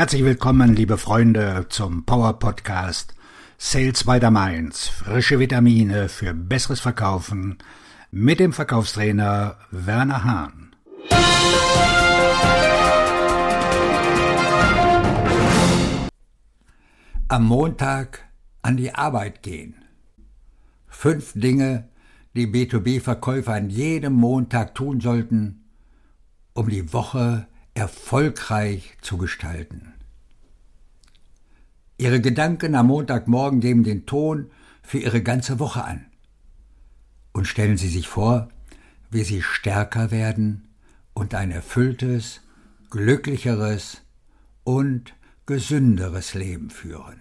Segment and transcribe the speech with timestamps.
[0.00, 3.14] Herzlich willkommen, liebe Freunde, zum Power Podcast
[3.58, 4.88] Sales by the Mainz.
[4.88, 7.58] Frische Vitamine für besseres Verkaufen
[8.10, 10.74] mit dem Verkaufstrainer Werner Hahn.
[17.28, 18.24] Am Montag
[18.62, 19.84] an die Arbeit gehen.
[20.86, 21.90] Fünf Dinge,
[22.34, 25.66] die B2B-Verkäufer an jedem Montag tun sollten,
[26.54, 29.94] um die Woche erfolgreich zu gestalten.
[32.00, 34.50] Ihre Gedanken am Montagmorgen geben den Ton
[34.82, 36.06] für Ihre ganze Woche an.
[37.32, 38.48] Und stellen Sie sich vor,
[39.10, 40.68] wie Sie stärker werden
[41.12, 42.40] und ein erfülltes,
[42.88, 44.00] glücklicheres
[44.64, 45.12] und
[45.44, 47.20] gesünderes Leben führen.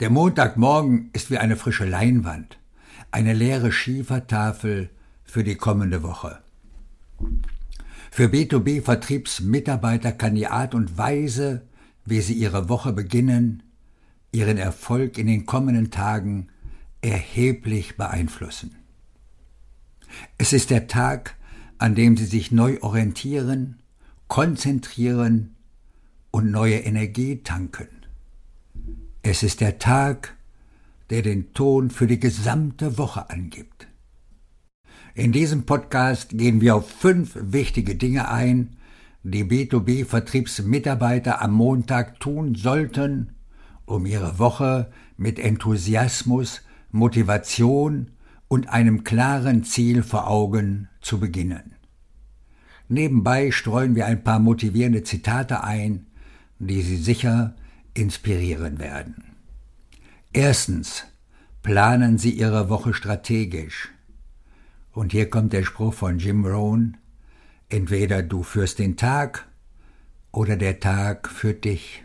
[0.00, 2.58] Der Montagmorgen ist wie eine frische Leinwand,
[3.12, 4.90] eine leere Schiefertafel
[5.22, 6.40] für die kommende Woche.
[8.10, 11.62] Für B2B-Vertriebsmitarbeiter kann die Art und Weise,
[12.06, 13.62] wie sie ihre Woche beginnen,
[14.32, 16.48] ihren Erfolg in den kommenden Tagen
[17.02, 18.76] erheblich beeinflussen.
[20.38, 21.36] Es ist der Tag,
[21.78, 23.76] an dem sie sich neu orientieren,
[24.28, 25.56] konzentrieren
[26.30, 27.88] und neue Energie tanken.
[29.22, 30.36] Es ist der Tag,
[31.10, 33.88] der den Ton für die gesamte Woche angibt.
[35.14, 38.75] In diesem Podcast gehen wir auf fünf wichtige Dinge ein,
[39.30, 43.32] die B2B-Vertriebsmitarbeiter am Montag tun sollten,
[43.84, 48.12] um ihre Woche mit Enthusiasmus, Motivation
[48.46, 51.74] und einem klaren Ziel vor Augen zu beginnen.
[52.88, 56.06] Nebenbei streuen wir ein paar motivierende Zitate ein,
[56.60, 57.56] die Sie sicher
[57.94, 59.24] inspirieren werden.
[60.32, 61.04] Erstens,
[61.64, 63.88] planen Sie Ihre Woche strategisch.
[64.92, 66.96] Und hier kommt der Spruch von Jim Rohn,
[67.68, 69.46] entweder du führst den Tag
[70.32, 72.02] oder der Tag führt dich.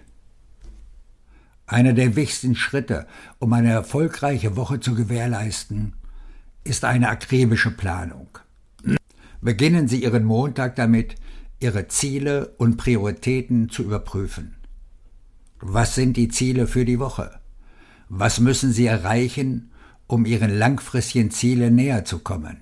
[1.65, 3.07] Einer der wichtigsten Schritte,
[3.39, 5.93] um eine erfolgreiche Woche zu gewährleisten,
[6.63, 8.27] ist eine akribische Planung.
[9.41, 11.15] Beginnen Sie Ihren Montag damit,
[11.59, 14.55] Ihre Ziele und Prioritäten zu überprüfen.
[15.59, 17.39] Was sind die Ziele für die Woche?
[18.09, 19.71] Was müssen Sie erreichen,
[20.07, 22.57] um Ihren langfristigen Zielen näher zu kommen?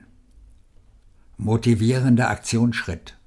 [1.41, 3.17] Motivierender Aktionsschritt.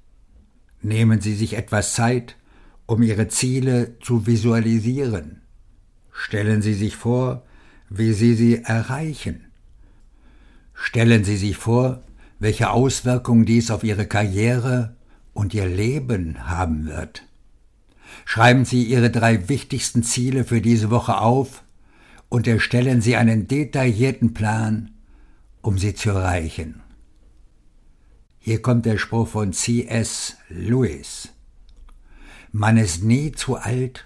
[0.83, 2.35] Nehmen Sie sich etwas Zeit,
[2.85, 5.41] um Ihre Ziele zu visualisieren.
[6.11, 7.43] Stellen Sie sich vor,
[7.89, 9.45] wie Sie sie erreichen.
[10.75, 12.03] Stellen Sie sich vor,
[12.37, 14.95] welche Auswirkungen dies auf Ihre Karriere
[15.33, 17.23] und Ihr Leben haben wird.
[18.25, 21.63] Schreiben Sie Ihre drei wichtigsten Ziele für diese Woche auf
[22.29, 24.91] und erstellen Sie einen detaillierten Plan,
[25.63, 26.83] um sie zu erreichen.
[28.45, 30.35] Hier kommt der Spruch von C.S.
[30.49, 31.29] Lewis.
[32.51, 34.05] Man ist nie zu alt,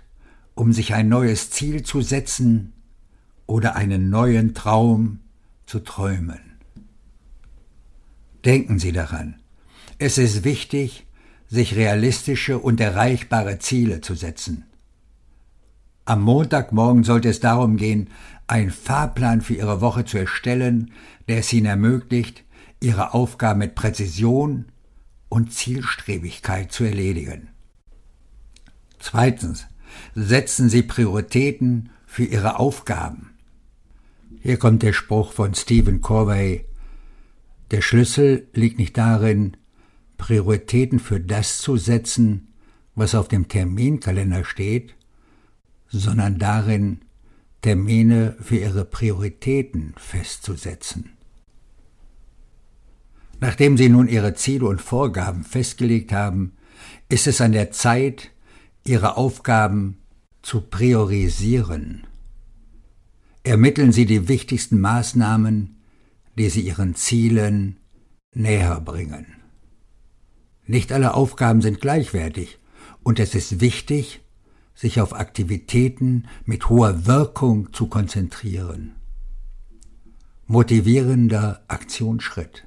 [0.54, 2.72] um sich ein neues Ziel zu setzen
[3.48, 5.22] oder einen neuen Traum
[5.66, 6.40] zu träumen.
[8.46, 9.42] Denken Sie daran.
[9.98, 11.08] Es ist wichtig,
[11.48, 14.66] sich realistische und erreichbare Ziele zu setzen.
[16.06, 18.12] Am Montagmorgen sollte es darum gehen,
[18.46, 20.92] einen Fahrplan für Ihre Woche zu erstellen,
[21.28, 22.44] der es Ihnen ermöglicht,
[22.80, 24.66] ihre Aufgaben mit Präzision
[25.30, 27.50] und Zielstrebigkeit zu erledigen.
[29.00, 29.68] Zweitens,
[30.16, 33.32] setzen Sie Prioritäten für Ihre Aufgaben.
[34.42, 36.66] Hier kommt der Spruch von Stephen Corvey.
[37.72, 39.58] Der Schlüssel liegt nicht darin,
[40.18, 42.54] Prioritäten für das zu setzen,
[42.96, 44.96] was auf dem Terminkalender steht,
[45.90, 47.02] sondern darin,
[47.62, 51.17] Termine für Ihre Prioritäten festzusetzen.
[53.40, 56.54] Nachdem Sie nun Ihre Ziele und Vorgaben festgelegt haben,
[57.10, 58.32] ist es an der Zeit,
[58.86, 59.98] Ihre Aufgaben
[60.42, 62.08] zu priorisieren.
[63.44, 65.78] Ermitteln Sie die wichtigsten Maßnahmen,
[66.38, 67.78] die Sie Ihren Zielen
[68.34, 69.28] näher bringen.
[70.66, 72.60] Nicht alle Aufgaben sind gleichwertig,
[73.04, 74.22] und es ist wichtig,
[74.76, 78.96] sich auf Aktivitäten mit hoher Wirkung zu konzentrieren.
[80.46, 82.67] Motivierender Aktionsschritt.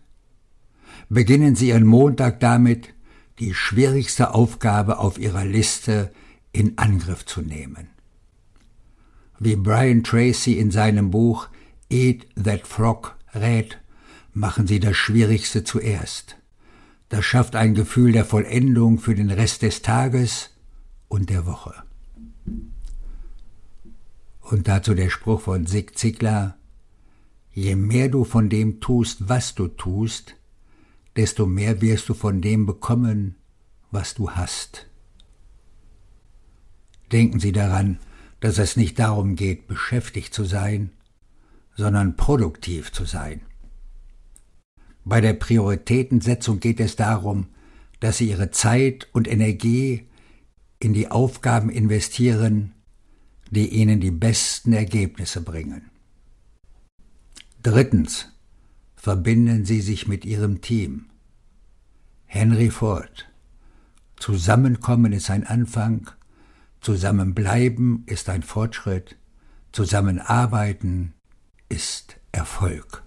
[1.08, 2.94] Beginnen Sie Ihren Montag damit,
[3.38, 6.12] die schwierigste Aufgabe auf Ihrer Liste
[6.52, 7.88] in Angriff zu nehmen.
[9.38, 11.48] Wie Brian Tracy in seinem Buch
[11.88, 13.78] Eat That Frog rät,
[14.32, 16.37] machen Sie das Schwierigste zuerst.
[17.08, 20.50] Das schafft ein Gefühl der Vollendung für den Rest des Tages
[21.08, 21.75] und der Woche.
[24.40, 26.56] Und dazu der Spruch von Sig Ziglar,
[27.52, 30.36] je mehr du von dem tust, was du tust,
[31.20, 33.34] desto mehr wirst du von dem bekommen,
[33.90, 34.87] was du hast.
[37.12, 37.99] Denken Sie daran,
[38.40, 40.93] dass es nicht darum geht, beschäftigt zu sein,
[41.76, 43.43] sondern produktiv zu sein.
[45.05, 47.49] Bei der Prioritätensetzung geht es darum,
[48.00, 50.06] dass Sie Ihre Zeit und Energie
[50.78, 52.72] in die Aufgaben investieren,
[53.50, 55.90] die Ihnen die besten Ergebnisse bringen.
[57.62, 58.28] Drittens.
[58.96, 61.09] Verbinden Sie sich mit Ihrem Team.
[62.32, 63.29] Henry Ford.
[64.17, 66.12] Zusammenkommen ist ein Anfang,
[66.81, 69.17] Zusammenbleiben ist ein Fortschritt,
[69.73, 71.15] Zusammenarbeiten
[71.69, 73.03] ist Erfolg.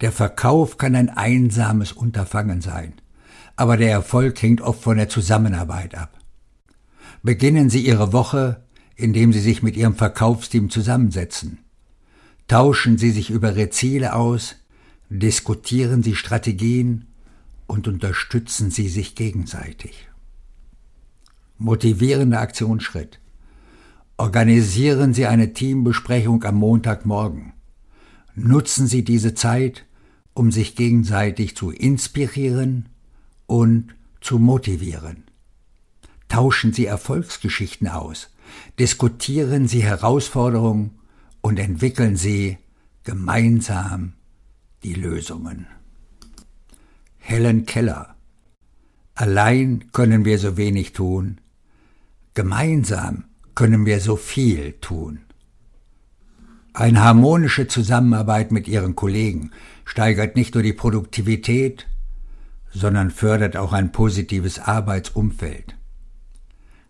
[0.00, 2.94] Der Verkauf kann ein einsames Unterfangen sein,
[3.54, 6.18] aber der Erfolg hängt oft von der Zusammenarbeit ab.
[7.22, 8.64] Beginnen Sie Ihre Woche,
[8.96, 11.60] indem Sie sich mit Ihrem Verkaufsteam zusammensetzen.
[12.48, 14.56] Tauschen Sie sich über Ihre Ziele aus,
[15.10, 17.06] diskutieren Sie Strategien
[17.66, 20.08] und unterstützen Sie sich gegenseitig.
[21.58, 23.20] Motivierender Aktionsschritt.
[24.16, 27.52] Organisieren Sie eine Teambesprechung am Montagmorgen.
[28.36, 29.84] Nutzen Sie diese Zeit,
[30.32, 32.88] um sich gegenseitig zu inspirieren
[33.46, 35.24] und zu motivieren.
[36.28, 38.30] Tauschen Sie Erfolgsgeschichten aus,
[38.78, 40.92] diskutieren Sie Herausforderungen
[41.40, 42.58] und entwickeln Sie
[43.02, 44.12] gemeinsam
[44.82, 45.66] die Lösungen.
[47.18, 48.16] Helen Keller
[49.14, 51.40] Allein können wir so wenig tun,
[52.34, 53.24] Gemeinsam
[53.54, 55.20] können wir so viel tun.
[56.72, 59.50] Eine harmonische Zusammenarbeit mit Ihren Kollegen
[59.84, 61.88] steigert nicht nur die Produktivität,
[62.72, 65.76] sondern fördert auch ein positives Arbeitsumfeld.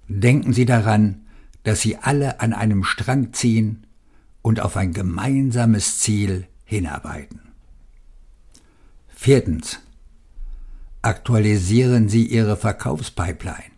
[0.06, 1.22] Denken Sie daran,
[1.64, 3.87] dass Sie alle an einem Strang ziehen
[4.42, 7.50] und auf ein gemeinsames Ziel hinarbeiten.
[9.22, 9.81] Viertens.
[11.02, 13.76] Aktualisieren Sie Ihre Verkaufspipeline.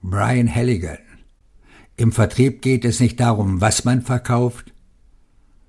[0.00, 0.96] Brian Halligan.
[1.98, 4.72] Im Vertrieb geht es nicht darum, was man verkauft,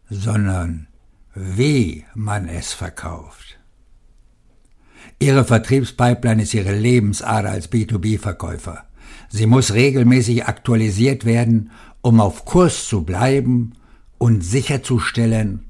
[0.09, 0.87] sondern
[1.35, 3.59] wie man es verkauft.
[5.19, 8.85] Ihre Vertriebspipeline ist Ihre Lebensader als B2B-Verkäufer.
[9.27, 11.71] Sie muss regelmäßig aktualisiert werden,
[12.01, 13.73] um auf Kurs zu bleiben
[14.17, 15.69] und sicherzustellen,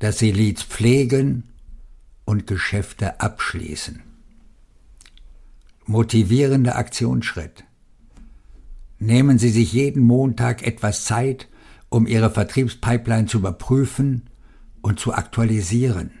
[0.00, 1.44] dass Sie Leads pflegen
[2.30, 4.02] und Geschäfte abschließen.
[5.84, 7.64] Motivierender Aktionsschritt.
[9.00, 11.48] Nehmen Sie sich jeden Montag etwas Zeit,
[11.88, 14.30] um Ihre Vertriebspipeline zu überprüfen
[14.80, 16.12] und zu aktualisieren.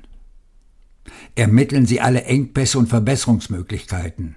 [1.36, 4.34] Ermitteln Sie alle Engpässe und Verbesserungsmöglichkeiten.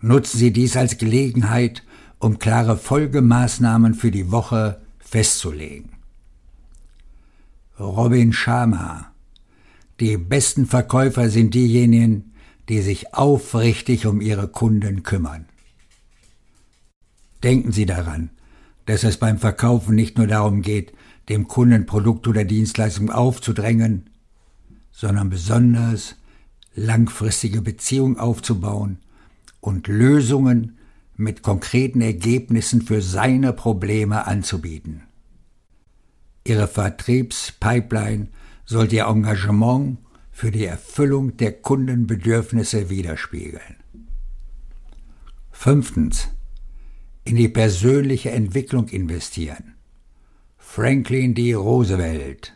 [0.00, 1.82] Nutzen Sie dies als Gelegenheit,
[2.18, 5.90] um klare Folgemaßnahmen für die Woche festzulegen.
[7.78, 9.09] Robin Sharma
[10.00, 12.32] Die besten Verkäufer sind diejenigen,
[12.70, 15.44] die sich aufrichtig um ihre Kunden kümmern.
[17.42, 18.30] Denken Sie daran,
[18.86, 20.92] dass es beim Verkaufen nicht nur darum geht,
[21.28, 24.08] dem Kunden Produkt oder Dienstleistung aufzudrängen,
[24.90, 26.16] sondern besonders
[26.74, 28.98] langfristige Beziehungen aufzubauen
[29.60, 30.78] und Lösungen
[31.16, 35.02] mit konkreten Ergebnissen für seine Probleme anzubieten.
[36.44, 38.28] Ihre Vertriebspipeline
[38.70, 39.98] sollte Ihr Engagement
[40.30, 43.76] für die Erfüllung der Kundenbedürfnisse widerspiegeln.
[45.50, 46.28] Fünftens
[47.24, 49.74] in die persönliche Entwicklung investieren.
[50.56, 51.54] Franklin D.
[51.54, 52.54] Roosevelt.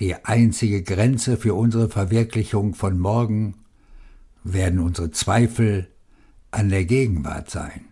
[0.00, 3.54] Die einzige Grenze für unsere Verwirklichung von morgen
[4.44, 5.88] werden unsere Zweifel
[6.50, 7.86] an der Gegenwart sein.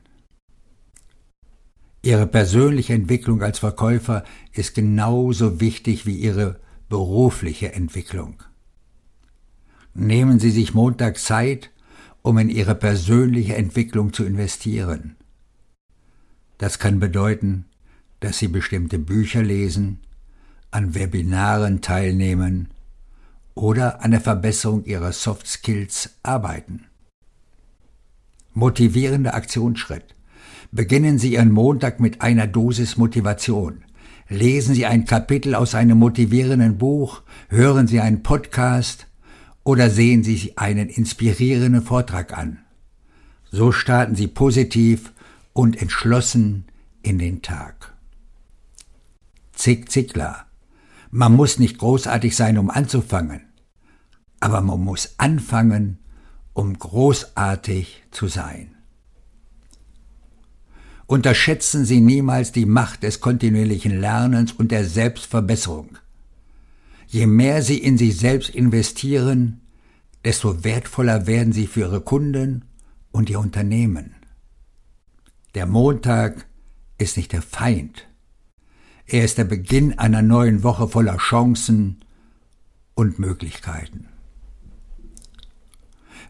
[2.03, 8.43] Ihre persönliche Entwicklung als Verkäufer ist genauso wichtig wie Ihre berufliche Entwicklung.
[9.95, 11.71] Nehmen Sie sich Montag Zeit,
[12.23, 15.17] um in Ihre persönliche Entwicklung zu investieren.
[16.59, 17.67] Das kann bedeuten,
[18.21, 20.01] dass Sie bestimmte Bücher lesen,
[20.71, 22.69] an Webinaren teilnehmen
[23.55, 26.87] oder an der Verbesserung Ihrer Soft Skills arbeiten.
[28.53, 30.15] Motivierender Aktionsschritt.
[30.73, 33.84] Beginnen Sie Ihren Montag mit einer Dosis Motivation.
[34.29, 39.07] Lesen Sie ein Kapitel aus einem motivierenden Buch, hören Sie einen Podcast
[39.65, 42.61] oder sehen Sie einen inspirierenden Vortrag an.
[43.51, 45.13] So starten Sie positiv
[45.53, 46.65] und entschlossen
[47.03, 47.95] in den Tag.
[49.53, 50.47] Zig Ziglar.
[51.11, 53.43] Man muss nicht großartig sein, um anzufangen,
[54.41, 55.99] aber man muss anfangen,
[56.55, 58.74] um großartig zu sein.
[61.07, 65.99] Unterschätzen Sie niemals die Macht des kontinuierlichen Lernens und der Selbstverbesserung.
[67.09, 69.61] Je mehr Sie in sich selbst investieren,
[70.25, 72.65] desto wertvoller werden Sie für Ihre Kunden
[73.13, 74.15] und Ihr Unternehmen.
[75.55, 76.47] Der Montag
[76.99, 78.09] ist nicht der Feind.
[79.07, 82.01] Er ist der Beginn einer neuen Woche voller Chancen
[82.95, 84.09] und Möglichkeiten.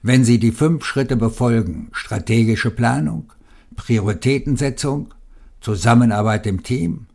[0.02, 3.32] Wenn Sie die fünf Schritte befolgen, strategische Planung,
[3.76, 5.14] Prioritätensetzung,
[5.60, 7.06] Zusammenarbeit im Team,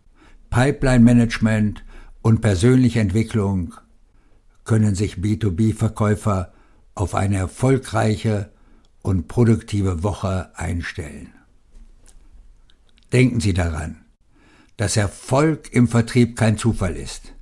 [0.50, 1.84] Pipeline-Management
[2.22, 3.75] und persönliche Entwicklung,
[4.66, 6.54] können sich B2B-Verkäufer
[6.96, 8.51] auf eine erfolgreiche
[9.01, 11.34] und produktive Woche einstellen.
[13.12, 14.06] Denken Sie daran,
[14.78, 17.34] dass Erfolg im Vertrieb kein Zufall ist.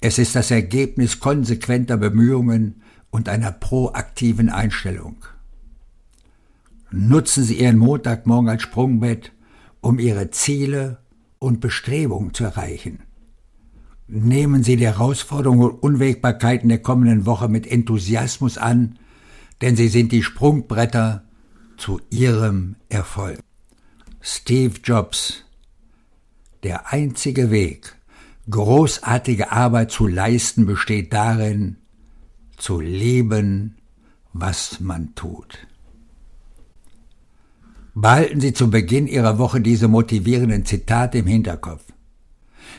[0.00, 5.24] Es ist das Ergebnis konsequenter Bemühungen und einer proaktiven Einstellung.
[6.90, 9.32] Nutzen Sie Ihren Montagmorgen als Sprungbett,
[9.80, 10.98] um Ihre Ziele
[11.38, 13.00] und Bestrebungen zu erreichen.
[14.06, 18.98] Nehmen Sie die Herausforderungen und Unwägbarkeiten der kommenden Woche mit Enthusiasmus an,
[19.60, 21.24] denn sie sind die Sprungbretter
[21.76, 23.40] zu Ihrem Erfolg.
[24.20, 25.44] Steve Jobs
[26.62, 27.96] Der einzige Weg,
[28.50, 31.76] großartige Arbeit zu leisten, besteht darin,
[32.56, 33.76] zu leben,
[34.32, 35.66] was man tut.
[38.00, 41.82] Behalten Sie zu Beginn Ihrer Woche diese motivierenden Zitate im Hinterkopf.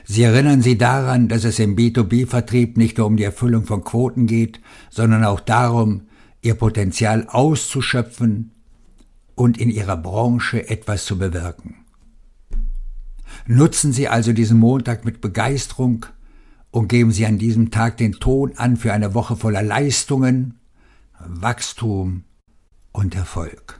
[0.06, 4.28] Sie erinnern Sie daran, dass es im B2B-Vertrieb nicht nur um die Erfüllung von Quoten
[4.28, 6.04] geht, sondern auch darum,
[6.42, 8.52] Ihr Potenzial auszuschöpfen
[9.36, 11.76] und in Ihrer Branche etwas zu bewirken.
[13.46, 16.06] Nutzen Sie also diesen Montag mit Begeisterung
[16.72, 20.62] und geben Sie an diesem Tag den Ton an für eine Woche voller Leistungen,
[21.20, 22.24] Wachstum
[22.94, 23.79] und Erfolg.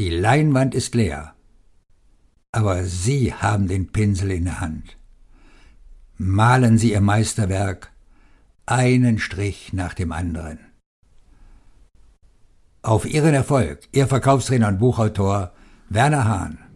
[0.00, 1.34] Die Leinwand ist leer,
[2.52, 4.96] aber Sie haben den Pinsel in der Hand.
[6.16, 7.92] Malen Sie Ihr Meisterwerk
[8.64, 10.58] einen Strich nach dem anderen.
[12.80, 15.52] Auf Ihren Erfolg, Ihr Verkaufstrainer und Buchautor
[15.90, 16.69] Werner Hahn.